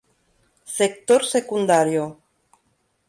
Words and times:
Sector 0.77 1.21
secundario. 1.35 2.03